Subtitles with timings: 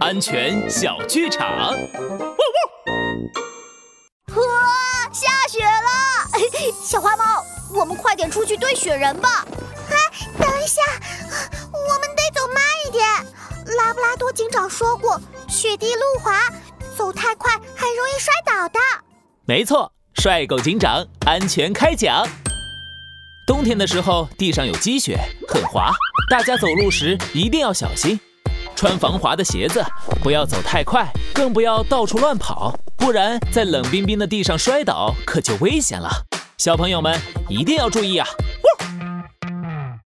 [0.00, 1.46] 安全小剧场。
[4.28, 4.42] 哇
[5.12, 7.44] 下雪了， 小花猫，
[7.74, 9.46] 我们快点出去堆雪人吧。
[9.90, 9.96] 哎，
[10.38, 10.82] 等一下，
[11.72, 13.04] 我们得走慢一点。
[13.76, 16.40] 拉布拉多警长说过，雪地路滑，
[16.96, 18.78] 走太快很容易摔倒的。
[19.46, 22.26] 没错，帅狗警长安全开讲。
[23.46, 25.18] 冬天的时候，地上有积雪，
[25.48, 25.92] 很滑，
[26.30, 28.18] 大家走路时一定要小心，
[28.84, 29.82] 穿防滑的鞋子，
[30.22, 36.10] 不要走太快，更不要到处乱跑，不然在冷冰冰的地上摔倒可就危险了。
[36.58, 38.28] 小朋友们一定要注意啊！